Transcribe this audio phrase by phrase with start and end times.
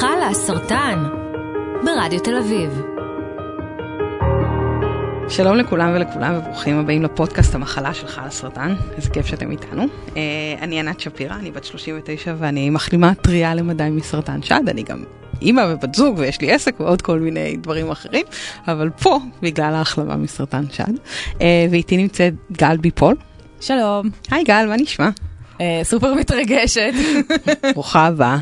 [0.00, 1.04] מחלה הסרטן
[1.84, 2.82] ברדיו תל אביב.
[5.28, 9.84] שלום לכולם ולכולם וברוכים הבאים לפודקאסט המחלה של חל הסרטן, איזה כיף שאתם איתנו.
[9.84, 10.12] Uh,
[10.60, 15.04] אני ענת שפירא, אני בת 39 ואני מחלימה טריה למדי מסרטן שד, אני גם
[15.42, 18.26] אימא ובת זוג ויש לי עסק ועוד כל מיני דברים אחרים,
[18.68, 20.92] אבל פה בגלל ההחלמה מסרטן שד.
[21.38, 23.16] Uh, ואיתי נמצאת גל ביפול.
[23.60, 24.10] שלום.
[24.30, 25.08] היי גל, מה נשמע?
[25.58, 26.92] Uh, סופר מתרגשת.
[27.74, 28.38] ברוכה הבאה.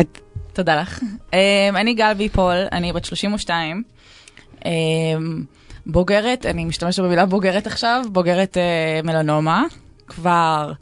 [0.00, 0.25] את...
[0.56, 0.98] תודה לך.
[0.98, 1.34] Uh,
[1.80, 3.82] אני גל ביפול, אני בת 32.
[4.60, 4.66] Uh,
[5.86, 9.64] בוגרת, אני משתמשת במילה בוגרת עכשיו, בוגרת אה, מלנומה,
[10.06, 10.72] כבר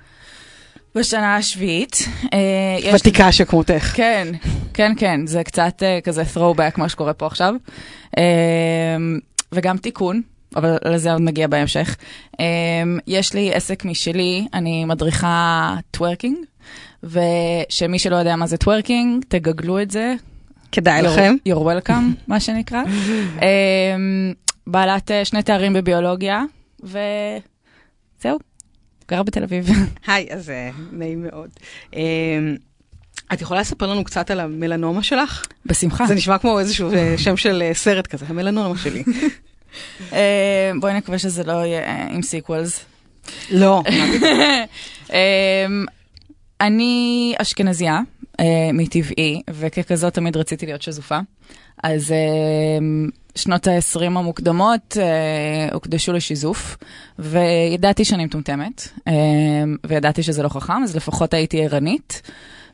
[0.94, 1.96] בשנה השביעית.
[2.32, 3.92] אה, ותיקה שכמותך.
[3.94, 4.28] כן,
[4.74, 7.54] כן, כן, זה קצת אה, כזה throwback מה שקורה פה עכשיו.
[8.18, 8.22] אה,
[9.52, 10.22] וגם תיקון,
[10.56, 11.96] אבל לזה עוד נגיע בהמשך.
[13.06, 16.36] יש לי עסק משלי, אני מדריכה טוורקינג,
[17.04, 20.14] ושמי שלא יודע מה זה טוורקינג, תגגלו את זה.
[20.72, 21.34] כדאי לכם.
[21.48, 22.82] You're welcome, מה שנקרא.
[23.42, 23.96] אה,
[24.66, 26.42] בעלת אה, שני תארים בביולוגיה,
[26.82, 28.38] וזהו,
[29.08, 29.68] גרה בתל אביב.
[30.06, 31.50] היי, אז אה, נעים מאוד.
[31.94, 32.00] אמ,
[33.32, 35.46] את יכולה לספר לנו קצת על המלנומה שלך?
[35.66, 36.06] בשמחה.
[36.06, 39.02] זה נשמע כמו איזשהו אה, שם של סרט כזה, המלנומה שלי.
[40.80, 42.84] בואי נקווה שזה לא יהיה עם sequels.
[43.50, 43.82] לא.
[46.64, 48.00] אני אשכנזייה
[48.72, 51.18] מטבעי, וככזאת תמיד רציתי להיות שזופה.
[51.82, 56.76] אז אמ, שנות ה-20 המוקדמות אה, הוקדשו לשיזוף,
[57.18, 59.12] וידעתי שאני מטומטמת, אה,
[59.86, 62.22] וידעתי שזה לא חכם, אז לפחות הייתי ערנית.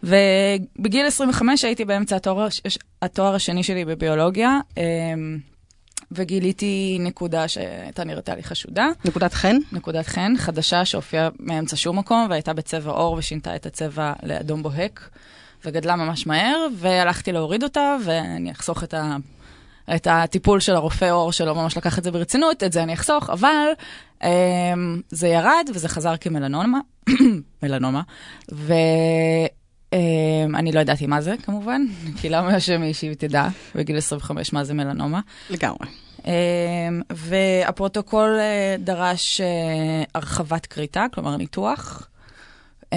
[0.02, 2.48] ובגיל 25 הייתי באמצע התואר,
[3.02, 4.84] התואר השני שלי בביולוגיה, אה,
[6.12, 8.88] וגיליתי נקודה שהייתה נראתה לי חשודה.
[9.04, 9.56] נקודת חן?
[9.72, 15.10] נקודת חן, חדשה שהופיעה מאמצע שום מקום, והייתה בצבע עור ושינתה את הצבע לאדום בוהק,
[15.64, 19.16] וגדלה ממש מהר, והלכתי להוריד אותה, ואני אחסוך את ה...
[19.94, 23.30] את הטיפול של הרופא עור שלא ממש לקח את זה ברצינות, את זה אני אחסוך,
[23.30, 23.68] אבל
[24.20, 24.24] um,
[25.08, 26.78] זה ירד וזה חזר כמלנומה,
[27.62, 28.02] מלנומה,
[28.48, 29.48] ואני
[29.94, 31.82] um, לא ידעתי מה זה כמובן,
[32.20, 35.20] כי למה שמישהי תדע בגיל 25 מה זה מלנומה.
[35.50, 35.88] לגמרי.
[36.18, 36.22] Um,
[37.10, 42.08] והפרוטוקול uh, דרש uh, הרחבת כריתה, כלומר ניתוח.
[42.82, 42.96] Um,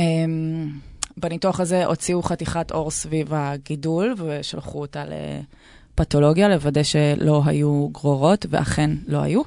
[1.17, 5.03] בניתוח הזה הוציאו חתיכת עור סביב הגידול ושלחו אותה.
[5.95, 9.41] פתולוגיה, לוודא שלא היו גרורות, ואכן לא היו.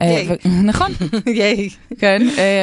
[0.00, 0.28] ייי.
[0.70, 0.92] נכון.
[1.26, 1.68] ייי.
[1.98, 2.22] כן,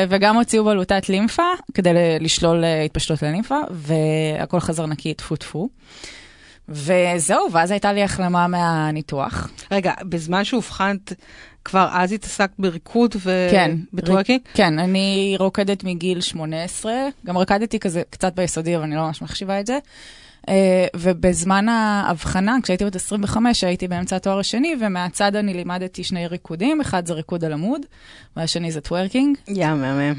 [0.10, 1.44] וגם הוציאו בלוטת לימפה
[1.74, 5.70] כדי לשלול התפשטות ללימפה, והכל חזר נקי, טפו טפו.
[6.70, 9.50] וזהו, ואז הייתה לי החלמה מהניתוח.
[9.72, 11.14] רגע, בזמן שאובחנת,
[11.66, 14.40] כבר אז התעסקת בריקוד ובטוורקינג?
[14.44, 16.94] כן, כן, אני רוקדת מגיל 18,
[17.26, 19.80] גם רקדתי כזה קצת ביסודי, אבל אני לא ממש מחשיבה את זה.
[20.48, 20.52] Uh,
[20.96, 27.06] ובזמן האבחנה, כשהייתי בת 25, הייתי באמצע התואר השני, ומהצד אני לימדתי שני ריקודים, אחד
[27.06, 27.82] זה ריקוד על עמוד,
[28.36, 29.38] והשני זה טוורקינג.
[29.48, 30.14] יא, מהמם.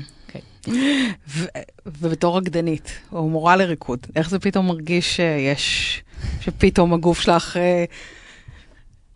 [1.86, 6.02] ובתור רקדנית, או מורה לריקוד, איך זה פתאום מרגיש שיש,
[6.40, 7.58] שפתאום הגוף שלך uh,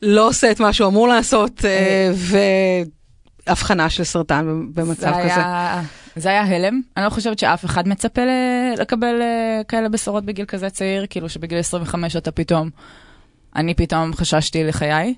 [0.03, 2.33] לא עושה את מה שהוא אמור לעשות, uh,
[3.47, 5.41] והבחנה של סרטן במצב זה כזה?
[6.17, 6.81] זה היה הלם.
[6.97, 8.23] אני לא חושבת שאף אחד מצפה
[8.79, 12.71] לקבל אה, כאלה בשורות בגיל כזה צעיר, כאילו שבגיל 25 אתה פתאום,
[13.57, 15.15] אני פתאום חששתי לחיי,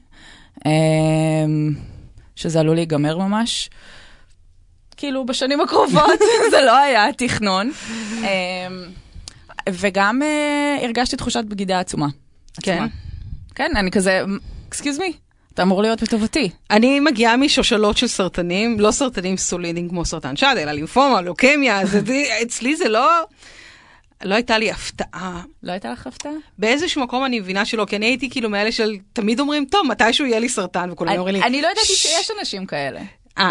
[0.66, 1.74] אמ,
[2.36, 3.70] שזה עלול להיגמר ממש.
[4.96, 6.18] כאילו בשנים הקרובות
[6.50, 7.72] זה לא היה תכנון.
[8.18, 8.26] אמ,
[9.70, 12.06] וגם uh, הרגשתי תחושת בגידה עצומה.
[12.62, 12.86] כן?
[13.54, 14.22] כן, אני כזה,
[14.68, 15.12] excuse me,
[15.58, 16.50] אתה אמור להיות בטובתי.
[16.70, 22.00] אני מגיעה משושלות של סרטנים, לא סרטנים סולידיים כמו סרטן שד, אלא לימפומה, לוקמיה, זה,
[22.42, 23.08] אצלי זה לא...
[24.24, 25.42] לא הייתה לי הפתעה.
[25.62, 26.32] לא הייתה לך הפתעה?
[26.58, 30.26] באיזשהו מקום אני מבינה שלא, כי אני הייתי כאילו מאלה של תמיד אומרים, טוב, מתישהו
[30.26, 31.42] יהיה לי סרטן, וכולם אומרים לי...
[31.42, 33.00] אני לא ידעתי שיש אנשים כאלה.
[33.38, 33.50] אה,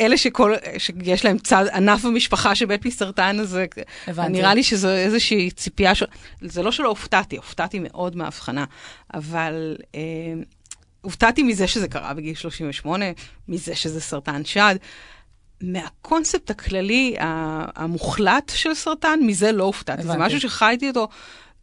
[0.00, 3.58] אלה שכל, שיש להם צד, ענף במשפחה שבית מסרטן, אז.
[4.28, 6.02] נראה לי שזו איזושהי ציפייה, ש...
[6.40, 8.64] זה לא שלא הופתעתי, הופתעתי מאוד מההבחנה,
[9.14, 10.00] אבל אה,
[11.04, 13.04] הופתעתי מזה שזה קרה בגיל 38,
[13.48, 14.74] מזה שזה סרטן שד.
[15.60, 17.14] מהקונספט הכללי
[17.76, 20.02] המוחלט של סרטן, מזה לא הופתעתי.
[20.02, 21.08] זה משהו שחייתי אותו.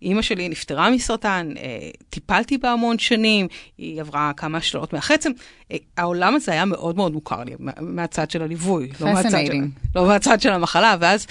[0.02, 3.48] אימא שלי נפטרה מסרטן, אה, טיפלתי בה המון שנים,
[3.78, 5.32] היא עברה כמה השלאות מהחצם.
[5.72, 9.54] אה, העולם הזה היה מאוד מאוד מוכר לי, מהצד של הליווי, לא מהצד של,
[9.96, 11.28] לא מהצד של המחלה, ואז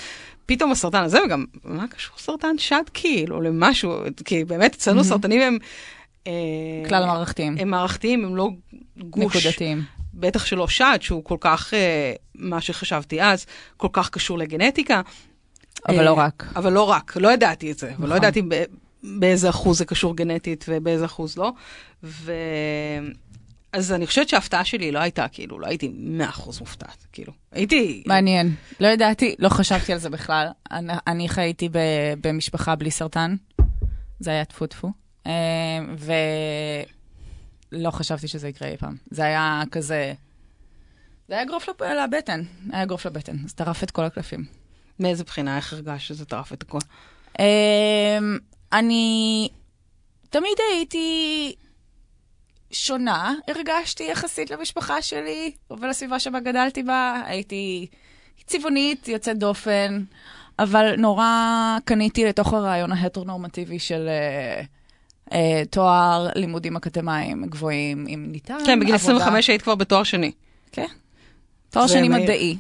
[0.46, 5.04] פתאום הסרטן הזה, וגם מה קשור סרטן שד כאילו, למשהו, כי באמת אצלנו mm-hmm.
[5.04, 5.58] סרטנים הם...
[6.88, 7.56] כלל מערכתיים.
[7.58, 8.48] הם מערכתיים, הם לא
[8.96, 9.36] גוש.
[9.36, 9.82] נקודתיים.
[10.14, 11.74] בטח שלא שד, שהוא כל כך,
[12.34, 13.46] מה שחשבתי אז,
[13.76, 15.00] כל כך קשור לגנטיקה.
[15.88, 16.46] אבל לא רק.
[16.56, 17.90] אבל לא רק, לא ידעתי את זה.
[17.90, 18.04] נכון.
[18.04, 18.42] אבל לא ידעתי
[19.02, 21.52] באיזה אחוז זה קשור גנטית ובאיזה אחוז לא.
[22.02, 22.32] ו...
[23.72, 25.92] אז אני חושבת שההפתעה שלי לא הייתה, כאילו, לא הייתי
[26.36, 27.32] 100% מופתעת, כאילו.
[27.52, 28.02] הייתי...
[28.06, 28.54] מעניין.
[28.80, 30.48] לא ידעתי, לא חשבתי על זה בכלל.
[30.70, 31.78] אני, אני חייתי ב,
[32.22, 33.36] במשפחה בלי סרטן,
[34.20, 34.92] זה היה טפו טפו, אה,
[37.72, 38.96] ולא חשבתי שזה יקרה אי פעם.
[39.10, 40.12] זה היה כזה...
[41.28, 41.68] זה היה אגרוף
[42.04, 44.44] לבטן, היה אגרוף לבטן, זה טרף את כל הקלפים.
[45.00, 46.78] מאיזה בחינה, איך הרגשת שזה טרף את הכל?
[47.38, 47.44] אמ,
[48.72, 49.48] אני
[50.30, 51.54] תמיד הייתי
[52.70, 57.22] שונה, הרגשתי יחסית למשפחה שלי ולסביבה שבה גדלתי בה.
[57.26, 57.86] הייתי
[58.46, 60.02] צבעונית, יוצאת דופן,
[60.58, 64.08] אבל נורא קניתי לתוך הרעיון ההטרונורמטיבי של...
[64.62, 64.79] uh,
[65.70, 68.58] תואר לימודים אקדמיים גבוהים, אם ניתן.
[68.66, 69.16] כן, בגיל עבודה.
[69.16, 70.32] 25 היית כבר בתואר שני.
[70.72, 70.86] כן.
[71.70, 72.22] תואר שני מהיר.
[72.22, 72.56] מדעי.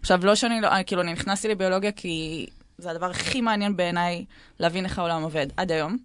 [0.00, 2.46] עכשיו, לא שאני לא, כאילו, אני נכנסתי לביולוגיה כי
[2.78, 4.24] זה הדבר הכי מעניין בעיניי
[4.58, 5.96] להבין איך העולם עובד עד היום.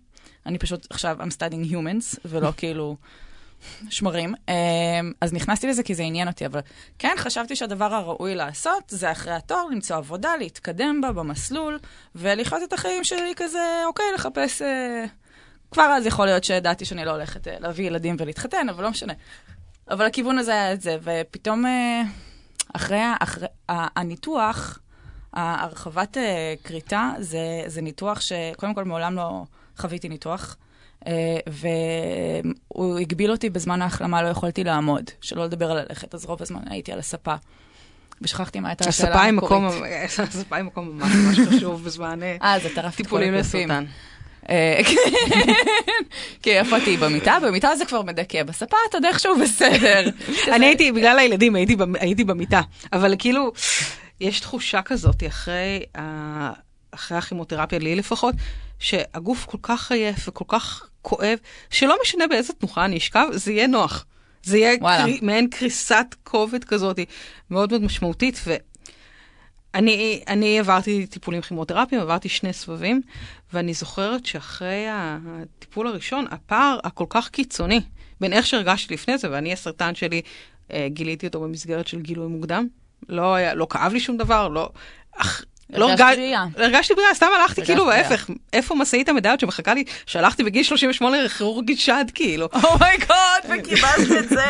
[0.45, 2.95] אני פשוט עכשיו, I'm studying humans, ולא כאילו
[3.89, 4.33] שמרים.
[4.50, 6.59] אמ, אז נכנסתי לזה כי זה עניין אותי, אבל
[7.00, 11.80] כן, חשבתי שהדבר הראוי לעשות זה אחרי התואר למצוא עבודה, להתקדם בה במסלול,
[12.16, 14.62] ולחיות את החיים שלי כזה, אוקיי, לחפש...
[14.62, 15.06] אה,
[15.73, 19.13] כבר אז יכול להיות שידעתי שאני לא הולכת אה, להביא ילדים ולהתחתן, אבל לא משנה.
[19.89, 22.01] אבל הכיוון הזה היה את זה, ופתאום אה,
[22.73, 24.79] אחרי, אחרי הניתוח,
[25.33, 26.17] הרחבת
[26.63, 29.43] כריתה, זה, זה ניתוח שקודם כל מעולם לא
[29.77, 30.57] חוויתי ניתוח.
[31.07, 36.41] אה, והוא הגביל אותי בזמן ההחלמה, לא יכולתי לעמוד, שלא לדבר על ללכת, אז רוב
[36.41, 37.35] הזמן הייתי על הספה.
[38.21, 39.73] ושכחתי מה הייתה השאלה המקורית.
[40.19, 42.57] הספה היא מקום ממש ממש חשוב בזמן אה,
[42.95, 43.85] טיפולים לסרטן.
[44.50, 45.54] אה, כן,
[46.42, 47.38] כי איפה תהיי במיטה?
[47.42, 50.10] במיטה זה כבר מדכא, בספה את עוד איכשהו בסדר.
[50.48, 51.56] אני הייתי, בגלל הילדים
[52.00, 52.62] הייתי במיטה,
[52.94, 53.51] אבל כאילו,
[54.22, 55.24] יש תחושה כזאת
[56.94, 58.36] אחרי הכימותרפיה, לי לפחות,
[58.80, 61.38] שהגוף כל כך עייף וכל כך כואב,
[61.69, 64.06] שלא משנה באיזה תנוחה אני אשכב, זה יהיה נוח.
[64.44, 67.00] זה יהיה קרי, מעין קריסת כובד כזאת,
[67.50, 68.42] מאוד מאוד משמעותית.
[68.48, 68.60] ואני
[69.75, 73.01] אני עברתי טיפולים כימותרפיים, עברתי שני סבבים,
[73.53, 77.81] ואני זוכרת שאחרי הטיפול הראשון, הפער הכל כך קיצוני
[78.21, 80.21] בין איך שהרגשתי לפני זה, ואני, הסרטן שלי,
[80.71, 82.67] אה, גיליתי אותו במסגרת של גילוי מוקדם.
[83.09, 84.69] לא, היה, לא כאב לי שום דבר, לא...
[85.17, 86.45] אך, לא הרגשתי בריאה.
[86.57, 91.80] הרגשתי בריאה, סתם הלכתי כאילו ההפך, איפה משאית המדליות שמחכה לי, שהלכתי בגיל 38 לכירורגית
[91.80, 92.50] שד כאילו.
[92.63, 93.07] אומייגוד,
[93.44, 94.45] oh וקיבלת את זה.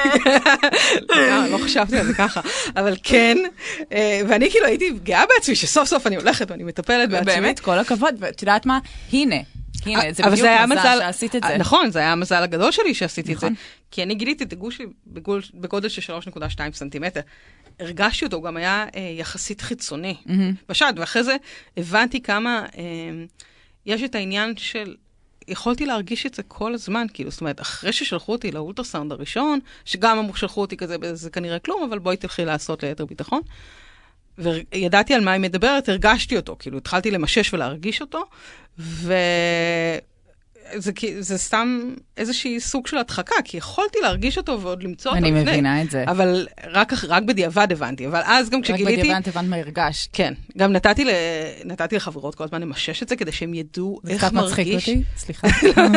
[1.09, 2.41] לא, לא חשבתי על זה ככה,
[2.75, 3.37] אבל כן,
[3.91, 7.33] אה, ואני כאילו הייתי גאה בעצמי שסוף סוף אני הולכת ואני מטפלת בעצמי.
[7.33, 8.79] באמת, כל הכבוד, ואת יודעת מה?
[9.13, 9.35] הנה.
[9.85, 11.57] הנה, זה בדיוק מזל שעשית את זה.
[11.57, 13.45] נכון, זה היה המזל הגדול שלי שעשיתי את זה.
[13.45, 13.55] נכון.
[13.91, 14.85] כי אני גיליתי את הגוש שלי
[15.53, 17.21] בגודל של 3.2 סנטימטר.
[17.79, 20.31] הרגשתי אותו, הוא גם היה אה, יחסית חיצוני mm-hmm.
[20.69, 21.35] בשד, ואחרי זה
[21.77, 22.83] הבנתי כמה אה,
[23.85, 24.95] יש את העניין של...
[25.47, 30.17] יכולתי להרגיש את זה כל הזמן, כאילו, זאת אומרת, אחרי ששלחו אותי לאולטרסאונד הראשון, שגם
[30.17, 33.41] אמרו שלחו אותי כזה, זה כנראה כלום, אבל בואי תלכי לעשות ליתר ביטחון.
[34.37, 38.23] וידעתי על מה היא מדברת, הרגשתי אותו, כאילו, התחלתי למשש ולהרגיש אותו,
[38.79, 39.13] ו...
[40.75, 45.41] זה, זה סתם איזושהי סוג של הדחקה, כי יכולתי להרגיש אותו ועוד למצוא אותו לפני.
[45.41, 46.03] אני מבינה את זה.
[46.07, 48.93] אבל רק, רק בדיעבד הבנתי, אבל אז גם כשגיליתי...
[48.93, 50.09] רק בדיעבד הבנת מה הרגשת.
[50.13, 51.09] כן, גם נתתי, ל,
[51.65, 54.29] נתתי לחברות כל הזמן למשש את זה, כדי שהם ידעו איך מרגיש.
[54.29, 55.47] זה קצת מצחיק אותי, סליחה.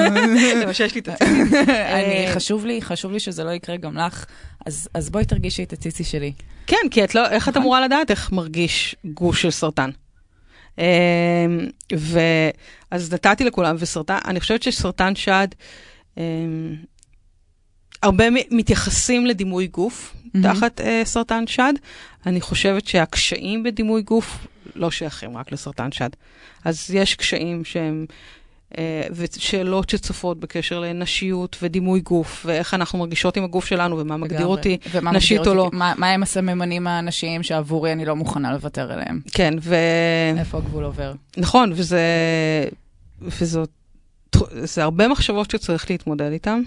[0.63, 1.57] למשש לי את הציצי.
[1.71, 4.25] אה, חשוב לי, חשוב לי שזה לא יקרה גם לך,
[4.67, 6.33] אז, אז בואי תרגישי את הציצי שלי.
[6.67, 7.63] כן, כי את לא, איך את נכון.
[7.63, 9.91] אמורה לדעת איך מרגיש גוש של סרטן?
[10.79, 10.85] אמ,
[11.93, 15.49] ואז נתתי לכולם, וסרטן, אני חושבת שסרטן שד,
[16.17, 16.77] אמ,
[18.03, 20.39] הרבה מתייחסים לדימוי גוף mm-hmm.
[20.43, 21.73] תחת uh, סרטן שד.
[22.27, 26.11] אני חושבת שהקשיים בדימוי גוף לא שייכים רק לסרטן שד.
[26.65, 28.07] אז יש קשיים שהם
[29.11, 34.79] ושאלות שצופות בקשר לנשיות ודימוי גוף, ואיך אנחנו מרגישות עם הגוף שלנו, ומה מגדיר אותי
[35.13, 35.71] נשית או לא.
[35.73, 39.21] מה, מה הם הסממנים הנשיים שעבורי אני לא מוכנה לוותר עליהם?
[39.33, 39.77] כן, ו...
[40.39, 41.13] איפה הגבול עובר?
[41.37, 42.01] נכון, וזה...
[43.23, 43.71] וזאת...
[44.51, 46.63] זה הרבה מחשבות שצריך להתמודד איתן.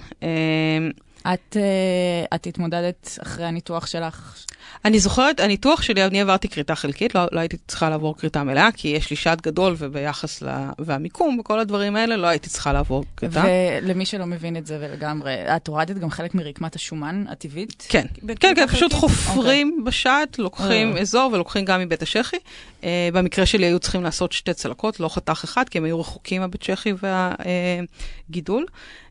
[1.26, 4.46] אה, את, uh, את התמודדת אחרי הניתוח שלך?
[4.86, 8.70] אני זוכרת, הניתוח שלי, אני עברתי כריתה חלקית, לא, לא הייתי צריכה לעבור כריתה מלאה,
[8.74, 10.48] כי יש לי שד גדול וביחס ל...
[10.80, 13.44] והמיקום וכל הדברים האלה, לא הייתי צריכה לעבור כריתה.
[13.82, 17.86] ולמי שלא מבין את זה ולגמרי, את הורדת גם חלק מרקמת השומן הטבעית?
[17.90, 18.06] כן,
[18.40, 19.80] כן, כן, פשוט חופרים okay.
[19.80, 19.86] אוקיי.
[19.86, 21.00] בשד, לוקחים uh.
[21.00, 22.38] אזור ולוקחים גם מבית השחי.
[22.82, 26.42] Uh, במקרה שלי היו צריכים לעשות שתי צלקות, לא חתך אחד, כי הם היו רחוקים
[26.42, 28.66] הבית שחי והגידול.
[28.68, 29.09] Uh, אה,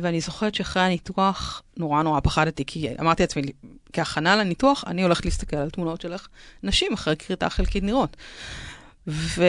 [0.00, 3.42] ואני זוכרת שאחרי הניתוח נורא נורא פחדתי, כי אמרתי לעצמי,
[3.92, 6.28] כהכנה לניתוח, אני הולכת להסתכל על תמונות של איך
[6.62, 8.16] נשים אחרי כריתה חלקית נראות.
[9.06, 9.44] ו...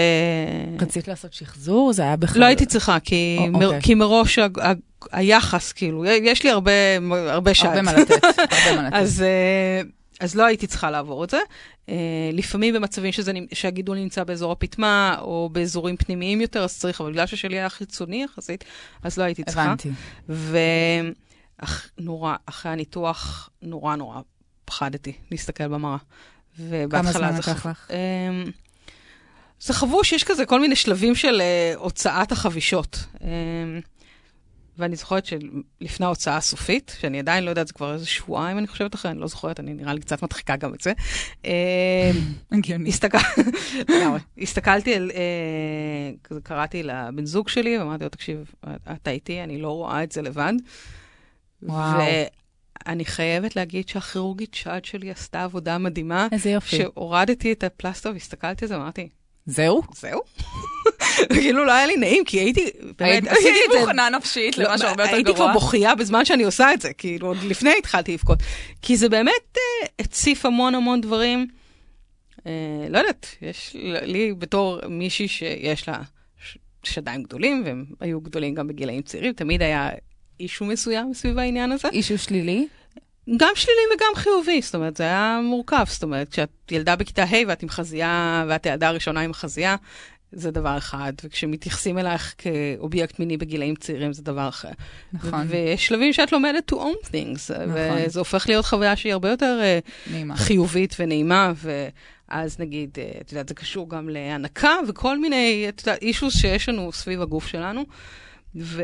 [0.82, 1.94] רצית לעשות שחזור?
[1.94, 2.42] זה היה בכלל...
[2.42, 3.56] לא הייתי צריכה, כי, או, מ...
[3.56, 3.82] אוקיי.
[3.82, 4.48] כי מראש ה...
[4.64, 4.72] ה...
[5.12, 6.72] היחס, כאילו, יש לי הרבה,
[7.12, 7.70] הרבה שעת.
[7.70, 8.96] הרבה מה לתת, הרבה מה לתת.
[8.96, 9.82] אז, אה,
[10.20, 11.40] אז לא הייתי צריכה לעבור את זה.
[11.90, 11.96] אה,
[12.34, 17.26] לפעמים במצבים שזה, שהגידול נמצא באזור הפטמה, או באזורים פנימיים יותר, אז צריך, אבל בגלל
[17.26, 18.64] ששלי היה חיצוני יחסית,
[19.04, 19.64] אז לא הייתי צריכה.
[19.64, 19.92] הבנתי.
[22.00, 24.22] ונורא, אחרי הניתוח, נורא נורא
[24.66, 25.98] פחדתי להסתכל במראה.
[26.90, 27.92] כמה זמן לקח לך?
[27.92, 28.52] אמ,
[29.60, 33.06] זה חבוש, יש כזה כל מיני שלבים של uh, הוצאת החבישות.
[33.16, 33.22] Um,
[34.78, 38.96] ואני זוכרת שלפני ההוצאה הסופית, שאני עדיין לא יודעת, זה כבר איזה שבועיים, אני חושבת
[38.96, 40.94] אחרי, אני לא זוכרת, אני נראה לי קצת מדחיקה גם את זה.
[42.52, 42.90] הגיוני.
[44.42, 48.52] הסתכלתי על, uh, קראתי לבן זוג שלי, ואמרתי לו, תקשיב,
[48.92, 50.54] אתה איתי, אני לא רואה את זה לבד.
[51.64, 52.02] וואו.
[52.88, 56.28] אני חייבת להגיד שהכירורגית שד שלי עשתה עבודה מדהימה.
[56.32, 56.76] איזה יופי.
[56.76, 59.10] כשהורדתי את הפלסטר והסתכלתי על זה, אמרתי,
[59.46, 59.82] זהו?
[59.96, 60.22] זהו?
[61.34, 62.70] כאילו לא היה לי נעים, כי הייתי,
[63.00, 63.78] באמת, עשיתי את זה.
[63.78, 65.16] היית מוכנה נפשית למשהו לא, הרבה יותר גרוע.
[65.16, 68.40] הייתי כבר בוכייה בזמן שאני עושה את זה, כאילו, עוד לפני התחלתי לבכות.
[68.82, 71.48] כי זה באמת אה, הציף המון המון דברים.
[72.48, 72.52] אה,
[72.90, 76.02] לא יודעת, יש לי בתור מישהי שיש לה
[76.84, 79.90] שדיים גדולים, והם היו גדולים גם בגילאים צעירים, תמיד היה
[80.40, 81.88] אישו מסוים סביב העניין הזה.
[81.92, 82.68] אישו שלילי?
[83.38, 85.84] גם שלילי וגם חיובי, זאת אומרת, זה היה מורכב.
[85.88, 89.76] זאת אומרת, כשאת ילדה בכיתה ה' ואת עם חזייה, ואת הילדה הראשונה עם חזייה,
[90.36, 94.70] זה דבר אחד, וכשמתייחסים אלייך כאובייקט מיני בגילאים צעירים, זה דבר אחר.
[95.14, 95.46] נכון.
[95.48, 97.98] ויש שלבים שאת לומדת to own things, נכון.
[98.06, 99.80] וזה הופך להיות חוויה שהיא הרבה יותר אה,
[100.12, 100.36] נעימה.
[100.36, 106.02] חיובית ונעימה, ואז נגיד, אה, את יודעת, זה קשור גם להנקה וכל מיני, את יודעת,
[106.02, 107.86] אישוס שיש לנו סביב הגוף שלנו.
[108.56, 108.84] ו...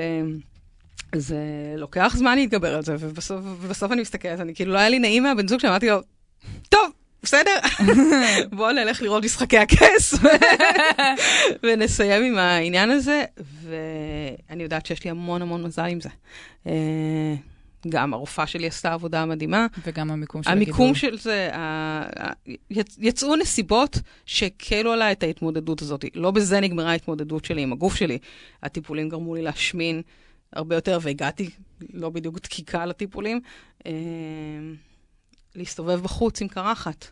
[1.15, 1.38] זה
[1.77, 5.24] לוקח זמן להתגבר על זה, ובסוף, ובסוף אני מסתכלת, אני כאילו, לא היה לי נעים
[5.24, 6.01] מהבן זוג שאמרתי לו,
[6.70, 6.91] טוב,
[7.24, 7.58] בסדר,
[8.56, 10.13] בואו נלך לראות משחקי הכס
[11.63, 13.24] ונסיים עם העניין הזה,
[13.62, 16.10] ואני יודעת שיש לי המון המון מזל עם זה.
[16.68, 17.36] אה,
[17.90, 19.68] גם הרופאה שלי עשתה עבודה מדהימה.
[19.86, 20.74] וגם המיקום של הגידול.
[20.74, 21.50] המיקום של זה,
[22.98, 26.06] יצאו נסיבות שהקלו עליי את ההתמודדות הזאת.
[26.16, 28.18] לא בזה נגמרה ההתמודדות שלי עם הגוף שלי.
[28.63, 30.01] הטיפולים גרמו לי להשמין.
[30.54, 31.50] הרבה יותר, והגעתי
[31.94, 33.42] לא בדיוק דקיקה לטיפולים,
[33.86, 33.92] אה,
[35.55, 37.05] להסתובב בחוץ עם קרחת.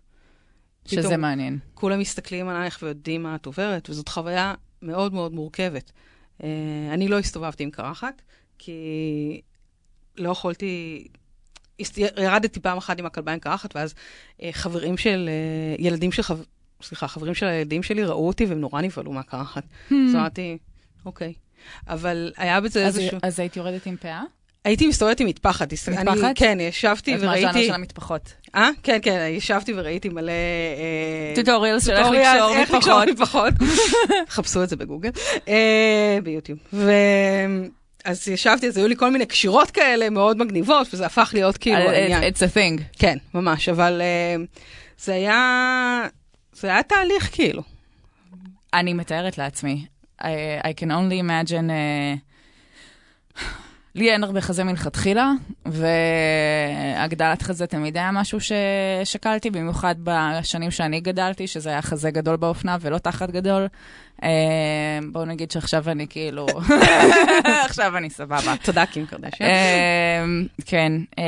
[0.86, 1.60] שזה פתאום, מעניין.
[1.74, 5.92] כולם מסתכלים עלייך ויודעים מה את עוברת, וזאת חוויה מאוד מאוד מורכבת.
[6.44, 6.50] אה,
[6.94, 8.22] אני לא הסתובבתי עם קרחת,
[8.58, 9.42] כי
[10.18, 11.08] לא יכולתי...
[12.18, 13.94] ירדתי פעם אחת עם הכלבה עם קרחת, ואז
[14.42, 16.40] אה, חברים של, אה, ילדים של, חב...
[16.82, 19.64] סליחה, חברים של הילדים שלי ראו אותי והם נורא נבהלו מהקרחת.
[19.64, 19.94] Hmm.
[20.10, 20.58] אז אמרתי,
[21.06, 21.34] אוקיי.
[21.88, 23.20] אבל היה בזה אז איזשהו...
[23.24, 24.24] אז היית יורדת עם פאה?
[24.66, 25.74] הייתי מסתובבת עם מטפחת.
[25.74, 26.08] מטפחת?
[26.08, 27.28] אני, כן, ישבתי וראיתי...
[27.28, 28.34] אז מה הז'אנר של המטפחות?
[28.56, 28.70] אה?
[28.84, 30.32] כן, כן, ישבתי וראיתי מלא...
[31.36, 33.54] טוטוריאלס של איך לקשור מטפחות.
[34.30, 35.10] חפשו את זה בגוגל,
[35.48, 36.60] אה, ביוטיוב.
[38.06, 41.78] אז ישבתי, אז היו לי כל מיני קשירות כאלה מאוד מגניבות, וזה הפך להיות כאילו
[41.78, 42.24] העניין.
[42.24, 42.84] It's a thing.
[43.00, 44.44] כן, ממש, אבל אה,
[44.98, 46.08] זה היה...
[46.54, 47.62] זה היה תהליך כאילו.
[48.74, 49.86] אני מתארת לעצמי.
[50.22, 50.26] I,
[50.64, 51.70] I can only imagine...
[51.70, 53.40] Uh,
[53.96, 55.32] לי אין הרבה חזה מלכתחילה,
[55.66, 62.78] והגדלת חזה תמיד היה משהו ששקלתי, במיוחד בשנים שאני גדלתי, שזה היה חזה גדול באופנה
[62.82, 63.68] ולא תחת גדול.
[64.18, 64.22] Uh,
[65.12, 66.48] בואו נגיד שעכשיו אני כאילו,
[67.66, 68.54] עכשיו אני סבבה.
[68.64, 69.46] תודה, קים קרדשן.
[69.46, 71.22] Uh, כן, uh,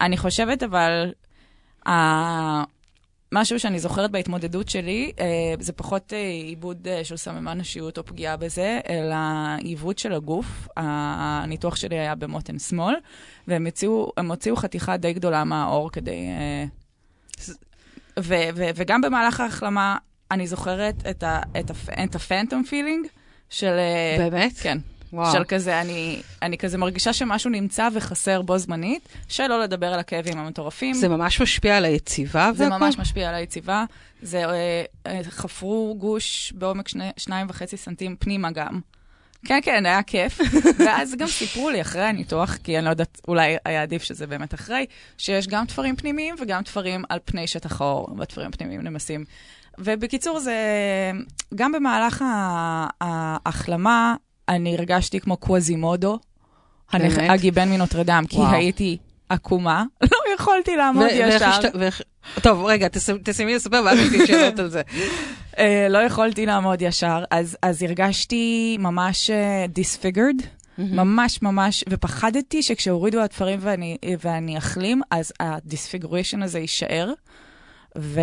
[0.00, 1.12] אני חושבת אבל,
[3.32, 5.26] משהו שאני זוכרת בהתמודדות שלי, אה,
[5.60, 9.16] זה פחות אה, עיבוד אה, של סממן נשיות או פגיעה בזה, אלא
[9.58, 10.68] עיוות של הגוף.
[10.76, 12.94] הניתוח שלי היה במותן שמאל,
[13.48, 16.28] והם הוציאו, הוציאו חתיכה די גדולה מהאור כדי...
[18.20, 19.96] ו, ו, וגם במהלך ההחלמה,
[20.30, 23.06] אני זוכרת את, ה, את, ה, את הפנטום פילינג
[23.50, 23.76] של...
[24.18, 24.52] באמת?
[24.62, 24.78] כן.
[25.12, 25.32] וואו.
[25.32, 30.38] של כזה, אני, אני כזה מרגישה שמשהו נמצא וחסר בו זמנית, שלא לדבר על הכאבים
[30.38, 30.94] המטורפים.
[30.94, 32.50] זה ממש משפיע על היציבה?
[32.54, 33.84] זה ממש משפיע על היציבה.
[34.22, 38.80] זה אה, אה, חפרו גוש בעומק שני, שניים וחצי סנטים פנימה גם.
[39.44, 40.40] כן, כן, היה כיף.
[40.86, 44.54] ואז גם סיפרו לי אחרי הניתוח, כי אני לא יודעת, אולי היה עדיף שזה באמת
[44.54, 44.86] אחרי,
[45.18, 49.24] שיש גם תפרים פנימיים וגם תפרים על פני שטח האור, והתפרים הפנימיים נמסים.
[49.78, 50.56] ובקיצור, זה
[51.54, 52.24] גם במהלך
[53.00, 54.14] ההחלמה,
[54.50, 56.18] אני הרגשתי כמו קווזימודו,
[56.92, 61.60] הגיבן מנוטרדם, כי הייתי עקומה, לא יכולתי לעמוד ישר.
[62.42, 62.88] טוב, רגע,
[63.22, 64.82] תסיימי לספר ואז יש לי שאלות על זה.
[65.58, 69.30] אה, לא יכולתי לעמוד ישר, אז הרגשתי ממש
[69.68, 70.36] disfigured.
[70.78, 77.12] אה, ממש ממש, ופחדתי שכשהורידו התפרים ואני, ואני אחלים, אז ה disfiguration הזה יישאר.
[77.98, 78.20] ו...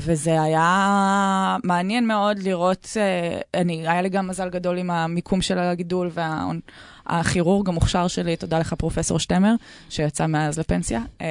[0.00, 5.58] וזה היה מעניין מאוד לראות, אה, אני, היה לי גם מזל גדול עם המיקום של
[5.58, 6.10] הגידול
[7.06, 9.54] והכירורג המוכשר שלי, תודה לך, פרופסור שטמר,
[9.90, 11.00] שיצא מאז לפנסיה.
[11.20, 11.26] אה,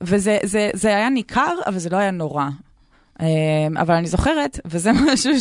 [0.00, 2.48] וזה זה, זה היה ניכר, אבל זה לא היה נורא.
[3.76, 5.32] אבל אני זוכרת, וזה משהו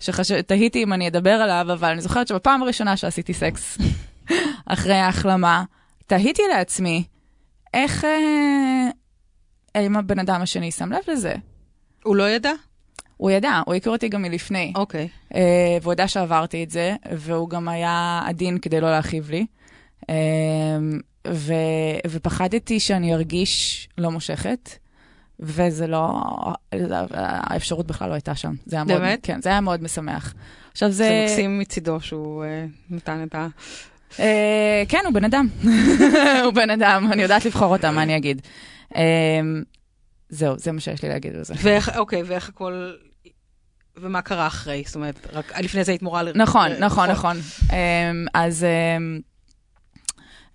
[0.00, 3.78] שתהיתי אם אני אדבר עליו, אבל אני זוכרת שבפעם הראשונה שעשיתי סקס
[4.66, 5.64] אחרי ההחלמה,
[6.06, 7.04] תהיתי לעצמי,
[7.74, 8.04] איך,
[9.74, 11.34] האם הבן אדם השני שם לב לזה?
[12.04, 12.52] הוא לא ידע?
[13.16, 14.72] הוא ידע, הוא הכיר אותי גם מלפני.
[14.74, 15.08] אוקיי.
[15.12, 15.34] Okay.
[15.34, 19.46] אה, והוא ידע שעברתי את זה, והוא גם היה עדין כדי לא להכאיב לי.
[20.10, 20.14] אה,
[21.28, 21.54] ו,
[22.10, 24.70] ופחדתי שאני ארגיש לא מושכת,
[25.40, 26.22] וזה לא,
[27.12, 28.54] האפשרות בכלל לא הייתה שם.
[28.66, 29.20] זה היה מאוד, באמת?
[29.22, 30.34] כן, זה היה מאוד משמח.
[30.72, 31.04] עכשיו זה...
[31.04, 33.46] זה מקסים מצידו שהוא uh, נתן את ה...
[34.16, 34.20] Uh,
[34.88, 35.48] כן, הוא בן אדם.
[36.44, 38.42] הוא בן אדם, אני יודעת לבחור אותם, מה אני אגיד.
[38.94, 39.62] אמ,
[40.28, 41.54] זהו, זה מה שיש לי להגיד על זה.
[41.56, 42.92] ואיך, אוקיי, ואיך הכל...
[43.96, 44.82] ומה קרה אחרי?
[44.86, 46.32] זאת אומרת, רק לפני זה היית מורה ל...
[46.34, 47.36] נכון, נכון, נכון.
[47.72, 48.66] אמ, אז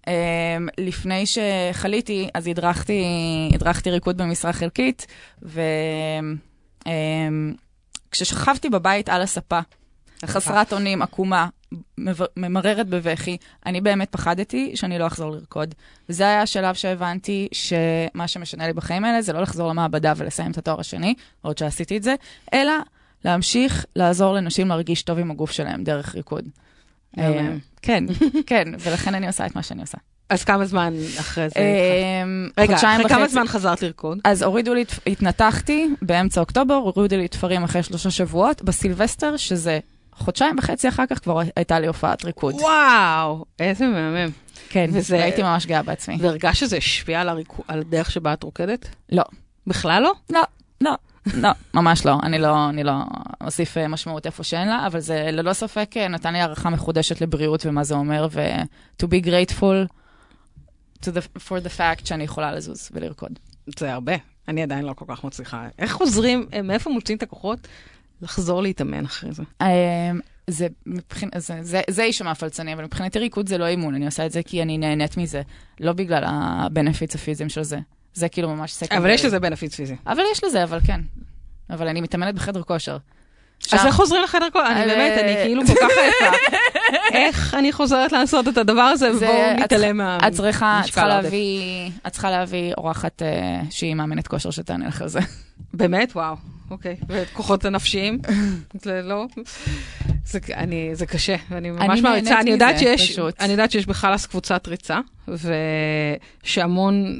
[0.08, 3.04] אמ, לפני שחליתי, אז הדרכתי,
[3.54, 5.08] הדרכתי ריקוד במשרה חלקית,
[8.12, 9.60] וכששכבתי בבית על הספה,
[10.26, 11.48] חסרת אונים, עקומה,
[12.38, 15.76] ממררת בבכי, אני באמת פחדתי שאני לא אחזור לרקוד.
[16.10, 20.58] וזה היה השלב שהבנתי שמה שמשנה לי בחיים האלה זה לא לחזור למעבדה ולסיים את
[20.58, 22.16] התואר השני, עוד שעשיתי את זה,
[22.54, 22.74] אלא
[23.26, 26.46] להמשיך לעזור לנשים להרגיש טוב עם הגוף שלהם דרך ריקוד.
[27.18, 28.04] אה, כן,
[28.48, 29.98] כן, ולכן אני עושה את מה שאני עושה.
[30.30, 31.60] אז כמה זמן אחרי זה?
[31.60, 34.20] אמ, רגע, אחרי כמה זמן חזרת לרקוד?
[34.24, 39.80] אז הורידו לי, התנתחתי באמצע אוקטובר, הורידו לי תפרים אחרי שלושה שבועות, בסילבסטר, שזה
[40.16, 42.56] חודשיים וחצי אחר כך כבר הייתה לי הופעת ריקוד.
[42.56, 44.32] וואו, איזה מהמם.
[44.70, 45.24] כן, וזה...
[45.24, 46.18] הייתי ממש גאה בעצמי.
[46.22, 47.54] והרגשת שזה השפיע על, הריק...
[47.68, 48.90] על הדרך שבה את רוקדת?
[49.12, 49.24] לא.
[49.68, 50.14] בכלל לא?
[50.30, 50.42] לא,
[50.82, 50.94] לא.
[51.34, 52.18] לא, ממש לא.
[52.24, 52.94] אני לא, אני לא
[53.42, 57.22] אוסיף אה, משמעות איפה שאין לה, אבל זה ללא ספק אה, נתן לי הערכה מחודשת
[57.22, 58.62] לבריאות ומה זה אומר, ו-
[59.04, 59.88] to be grateful
[61.02, 63.40] to the, for the fact שאני יכולה לזוז ולרקוד.
[63.80, 64.14] זה הרבה.
[64.48, 65.68] אני עדיין לא כל כך מצליחה.
[65.80, 67.68] איך חוזרים, אה, מאיפה מוצאים את הכוחות
[68.22, 69.44] לחזור להתאמן אחרי זה?
[69.62, 69.68] אמ,
[70.48, 71.30] זה מבחינ...
[71.38, 74.44] זה, זה, זה יישמע פלצני, אבל מבחינתי ריקוד זה לא אימון, אני עושה את זה
[74.44, 75.42] כי אני נהנית מזה,
[75.80, 77.80] לא בגלל הבנפיץ הפיזיים של זה.
[78.14, 78.98] זה כאילו ממש סקנדרי.
[78.98, 79.96] אבל יש לזה בנפיץ פיזי.
[80.08, 81.02] אבל יש לזה, אבל כן.
[81.70, 82.98] אבל אני מתאמנת בחדר כושר.
[83.72, 84.68] אז איך חוזרים לחדר כושר?
[84.68, 86.38] אני באמת, אני כאילו כל כך עייפה.
[87.18, 91.30] איך אני חוזרת לעשות את הדבר הזה, ובואו נתעלם מהמשקל העודף.
[92.08, 95.20] את צריכה להביא אורחת אה, שהיא מאמנת כושר שתענה לך על זה.
[95.74, 96.12] באמת?
[96.16, 96.36] וואו.
[96.72, 96.96] אוקיי.
[97.08, 98.20] ואת כוחות הנפשיים?
[99.04, 99.26] לא...
[100.26, 102.40] זה, אני, זה קשה, אני ממש מעריצה.
[102.40, 105.00] אני יודעת שיש, אני יודעת שיש בחלאס קבוצת ריצה,
[106.44, 107.20] ושהמון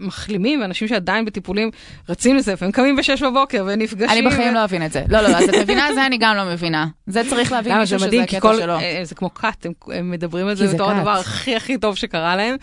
[0.00, 1.70] מחלימים ואנשים שעדיין בטיפולים
[2.08, 4.10] רצים לזה, והם קמים ב-6 בבוקר ונפגשים.
[4.10, 5.04] אני בחיים לא אבין את זה.
[5.08, 5.94] לא, לא, אז את מבינה?
[5.94, 6.86] זה אני גם לא מבינה.
[7.06, 8.78] זה צריך להבין מישהו שזה הקטע שלו.
[8.78, 12.56] אה, זה כמו כת, הם מדברים על זה בתור הדבר הכי הכי טוב שקרה להם.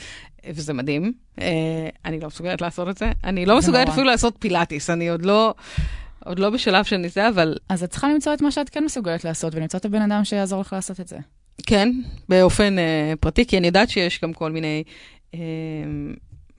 [0.50, 1.46] וזה מדהים, אה,
[2.06, 3.12] אני לא מסוגלת לעשות את זה.
[3.24, 5.54] אני לא מסוגלת אפילו לעשות פילאטיס, אני עוד לא...
[6.26, 7.56] עוד לא בשלב שאני זה, אבל...
[7.70, 10.62] אז את צריכה למצוא את מה שאת כן מסוגלת לעשות, ולמצוא את הבן אדם שיעזור
[10.62, 11.18] לך לעשות את זה.
[11.68, 11.92] כן,
[12.30, 14.84] באופן אה, פרטי, כי אני יודעת שיש גם כל מיני
[15.34, 15.40] אה,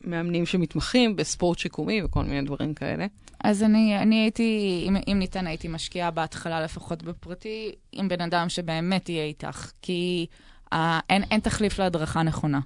[0.05, 3.07] מאמנים שמתמחים בספורט שיקומי וכל מיני דברים כאלה.
[3.45, 8.49] אז אני, אני הייתי, אם, אם ניתן, הייתי משקיעה בהתחלה לפחות בפרטי, עם בן אדם
[8.49, 10.27] שבאמת יהיה איתך, כי
[10.73, 12.61] אה, אין, אין תחליף להדרכה נכונה.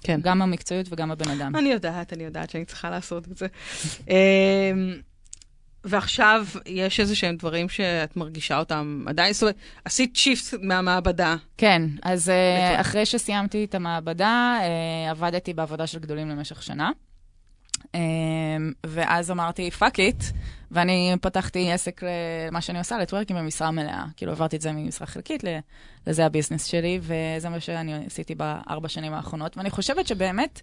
[0.00, 0.20] כן.
[0.22, 1.56] גם המקצועיות וגם הבן אדם.
[1.56, 3.46] אני יודעת, אני יודעת שאני צריכה לעשות את זה.
[5.86, 11.36] ועכשיו יש איזה שהם דברים שאת מרגישה אותם עדיין, זאת אומרת, עשית shift מהמעבדה.
[11.56, 16.90] כן, אז uh, אחרי שסיימתי את המעבדה, uh, עבדתי בעבודה של גדולים למשך שנה.
[17.76, 17.88] Um,
[18.86, 20.24] ואז אמרתי, fuck it,
[20.70, 22.00] ואני פתחתי עסק
[22.48, 24.04] למה שאני עושה, לטוורקים במשרה מלאה.
[24.16, 25.44] כאילו, עברתי את זה ממשרה חלקית,
[26.06, 29.56] לזה ה business שלי, וזה מה שאני עשיתי בארבע שנים האחרונות.
[29.56, 30.60] ואני חושבת שבאמת,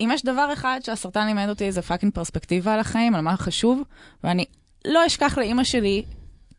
[0.00, 3.82] אם יש דבר אחד שהסרטן לימד אותי, זה fucking פרספקטיבה על החיים, על מה חשוב,
[4.24, 4.44] ואני
[4.84, 6.04] לא אשכח לאימא שלי,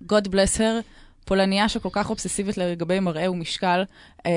[0.04, 0.84] God bless her,
[1.25, 3.84] פולניה שכל כך אובססיבית לגבי מראה ומשקל.
[4.25, 4.32] אה,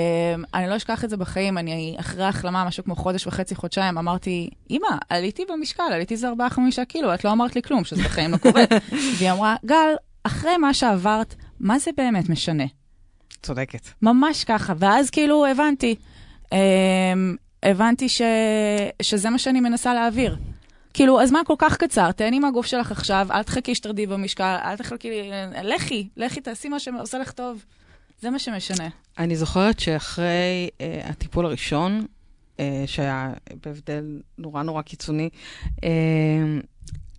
[0.55, 4.51] אני לא אשכח את זה בחיים, אני אחרי החלמה, משהו כמו חודש וחצי, חודשיים, אמרתי,
[4.71, 8.37] אמא, עליתי במשקל, עליתי איזה 4-5 קילו, את לא אמרת לי כלום, שזה בחיים לא
[8.37, 8.65] קורה.
[9.19, 12.65] והיא אמרה, גל, אחרי מה שעברת, מה זה באמת משנה?
[13.43, 13.89] צודקת.
[14.03, 15.95] ממש ככה, ואז כאילו הבנתי.
[17.63, 18.23] הבנתי ש...
[19.03, 20.37] שזה מה שאני מנסה להעביר.
[20.95, 25.31] כאילו, הזמן כל כך קצר, תהני מהגוף שלך עכשיו, אל תחכי שתרדי במשקל, אל תחכי,
[25.63, 27.65] לכי, לכי, תעשי מה שעושה לך טוב.
[28.21, 28.89] זה מה שמשנה.
[29.19, 32.07] אני זוכרת שאחרי אה, הטיפול הראשון,
[32.61, 33.33] אה, שהיה
[33.65, 35.29] בהבדל נורא נורא קיצוני,
[35.85, 35.91] אה,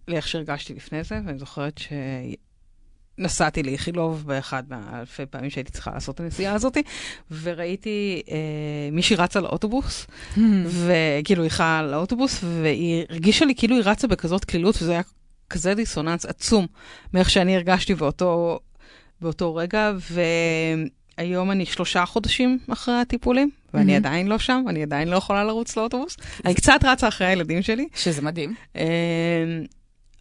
[0.08, 1.80] לאיך שהרגשתי לפני זה, ואני זוכרת
[3.18, 6.78] שנסעתי לאיכילוב באחד מהאלפי פעמים שהייתי צריכה לעשות את הנסיעה הזאת,
[7.42, 8.38] וראיתי אה,
[8.92, 10.08] מישהי רצה לאוטובוס,
[10.66, 15.02] וכאילו היא חיה על האוטובוס, והיא הרגישה לי כאילו היא רצה בכזאת קלילות, וזה היה
[15.50, 16.68] כזה דיסוננס עצום
[17.14, 18.60] מאיך שאני הרגשתי באותו,
[19.22, 19.92] באותו רגע,
[21.18, 25.78] והיום אני שלושה חודשים אחרי הטיפולים, ואני עדיין לא שם, אני עדיין לא יכולה לרוץ
[25.78, 26.18] לאוטובוס.
[26.46, 27.88] אני קצת רצה אחרי הילדים שלי.
[27.96, 28.56] שזה מדהים.
[28.76, 28.82] אמ,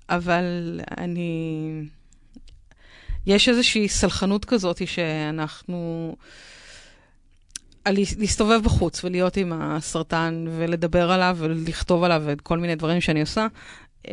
[0.09, 1.83] אבל אני...
[3.27, 6.17] יש איזושהי סלחנות כזאת שאנחנו...
[8.19, 13.47] להסתובב בחוץ ולהיות עם הסרטן ולדבר עליו ולכתוב עליו וכל מיני דברים שאני עושה.
[14.09, 14.13] אמ,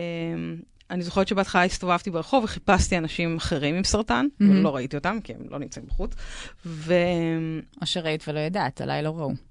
[0.92, 4.46] אני זוכרת שבהתחלה הסתובבתי ברחוב וחיפשתי אנשים אחרים עם סרטן, mm-hmm.
[4.46, 6.12] ולא ראיתי אותם, כי הם לא נמצאים בחוץ.
[6.66, 6.94] ו...
[7.82, 9.49] או שראית ולא ידעת, אולי לא ראו.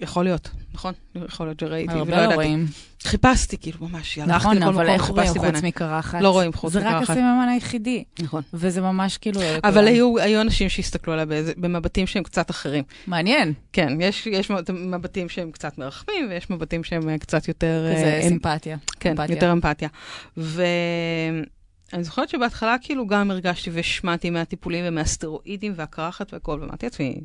[0.00, 0.94] יכול להיות, נכון?
[1.14, 2.12] יכול להיות שראיתי ולא ידעתי.
[2.12, 2.66] הרבה לא רואים.
[3.02, 6.20] חיפשתי, כאילו, ממש, הלכתי נכון, אבל איך רואים חוץ מקרחת?
[6.20, 6.90] לא רואים חוץ מקרחת.
[6.90, 8.04] זה רק הסממן היחידי.
[8.22, 8.42] נכון.
[8.54, 9.40] וזה ממש כאילו...
[9.64, 12.84] אבל היו, היו אנשים שהסתכלו עליי במבטים שהם קצת אחרים.
[13.06, 13.52] מעניין.
[13.72, 17.92] כן, יש, יש מבטים שהם קצת מרחמים, ויש מבטים שהם אה, קצת יותר...
[17.96, 18.76] כזה אה, סימפתיה.
[19.00, 19.34] כן, אמפתיה.
[19.34, 19.88] יותר אמפתיה.
[20.36, 27.20] ואני זוכרת שבהתחלה כאילו גם הרגשתי והשמעתי מהטיפולים ומהסטרואידים והקרחת והכל, ואמרתי לעצמי,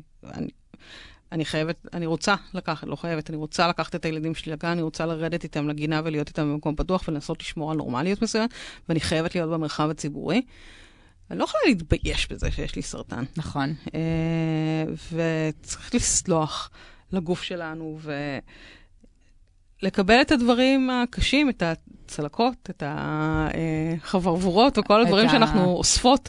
[1.32, 4.82] אני חייבת, אני רוצה לקחת, לא חייבת, אני רוצה לקחת את הילדים שלי לגן, אני
[4.82, 8.50] רוצה לרדת איתם לגינה ולהיות איתם במקום פתוח ולנסות לשמור על נורמליות מסוימת,
[8.88, 10.42] ואני חייבת להיות במרחב הציבורי.
[11.30, 13.24] אני לא יכולה להתבייש בזה שיש לי סרטן.
[13.36, 13.74] נכון.
[13.94, 16.70] אה, וצריך לסלוח
[17.12, 17.98] לגוף שלנו
[19.82, 25.32] ולקבל את הדברים הקשים, את הצלקות, את החברבורות וכל הדברים ה...
[25.32, 26.28] שאנחנו אוספות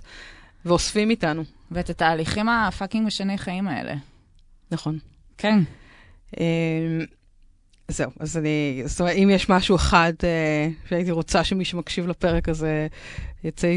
[0.66, 1.44] ואוספים איתנו.
[1.72, 3.96] ואת התהליכים הפאקינג משני חיים האלה.
[4.72, 5.00] נכון.
[5.38, 5.60] כן.
[6.40, 7.06] אמ,
[7.88, 12.50] זהו, אז אני, זאת אומרת, אם יש משהו אחד uh, שהייתי רוצה שמי שמקשיב לפרק
[12.50, 12.88] הזה
[13.44, 13.76] יצא,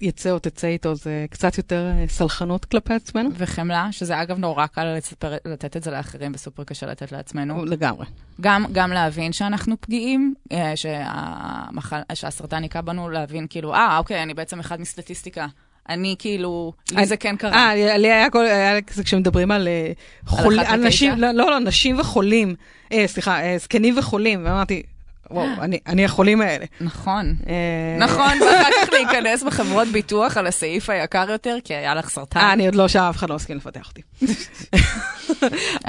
[0.00, 3.30] יצא או תצא איתו, זה קצת יותר uh, סלחנות כלפי עצמנו.
[3.32, 7.64] וחמלה, שזה אגב נורא קל לספר, לתת את זה לאחרים וסופר קשה לתת לעצמנו.
[7.64, 8.06] לגמרי.
[8.40, 10.34] גם, גם להבין שאנחנו פגיעים,
[10.74, 15.46] שהמחל, שהסרטן היכה בנו, להבין כאילו, אה, אוקיי, אני בעצם אחד מסטטיסטיקה.
[15.88, 17.52] אני כאילו, לי זה כן קרה.
[17.52, 19.92] אה, לי היה כל, היה כזה כשמדברים על אה,
[20.26, 22.54] חולים, אנשים, לא, לא, לא, נשים וחולים,
[22.92, 24.82] אה, סליחה, אה, זקנים וחולים, ואמרתי,
[25.30, 26.64] וואו, אני, אני החולים האלה.
[26.80, 27.36] נכון.
[28.06, 32.40] נכון, ואחר כך להיכנס בחברות ביטוח על הסעיף היקר יותר, כי היה לך סרטן.
[32.40, 34.02] אה, אני עוד לא שם, אף אחד לא הסכים לפתח אותי.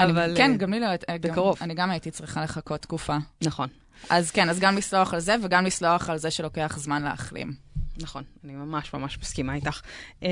[0.04, 0.34] אבל...
[0.36, 0.86] כן, גם לי לא,
[1.20, 1.56] בקרוב.
[1.60, 3.16] אני גם הייתי צריכה לחכות תקופה.
[3.42, 3.68] נכון.
[4.10, 7.67] אז כן, אז גם לסלוח על זה, וגם לסלוח על זה שלוקח זמן להחלים.
[7.98, 9.80] נכון, אני ממש ממש מסכימה איתך.
[10.22, 10.28] אמ,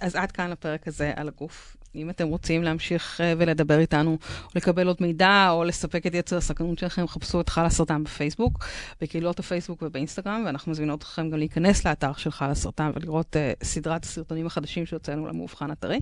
[0.00, 1.76] אז עד כאן הפרק הזה על הגוף.
[1.94, 4.10] אם אתם רוצים להמשיך אה, ולדבר איתנו,
[4.44, 8.64] או לקבל עוד מידע, או לספק את יצר הסכנות שלכם, חפשו את חלה סרטן בפייסבוק,
[9.00, 14.04] בקהילות הפייסבוק ובאינסטגרם, ואנחנו מזמינות אתכם גם להיכנס לאתר של חלה סרטן ולראות uh, סדרת
[14.04, 16.00] הסרטונים החדשים שהוצאנו למאובחן הטרי.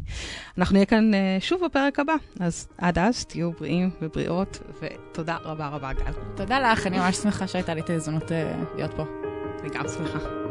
[0.59, 5.69] אנחנו נהיה כאן uh, שוב בפרק הבא, אז עד אז תהיו בריאים ובריאות, ותודה רבה
[5.69, 6.13] רבה, גל.
[6.37, 8.35] תודה לך, אני ממש שמחה שהייתה לי את ההזדמנות uh,
[8.77, 9.05] להיות פה.
[9.61, 10.46] אני גם שמחה.